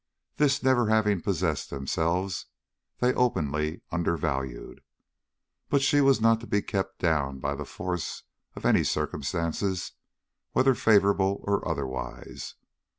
This 0.37 0.63
never 0.63 0.87
having 0.89 1.21
possessed 1.21 1.69
themselves, 1.69 2.47
they 3.01 3.13
openly 3.13 3.81
undervalued. 3.91 4.81
But 5.69 5.83
she 5.83 6.01
was 6.01 6.19
not 6.19 6.39
to 6.39 6.47
be 6.47 6.63
kept 6.63 6.97
down 6.97 7.37
by 7.37 7.53
the 7.53 7.65
force 7.65 8.23
of 8.55 8.65
any 8.65 8.83
circumstances, 8.83 9.91
whether 10.53 10.73
favorable 10.73 11.41
or 11.43 11.67
otherwise. 11.69 12.55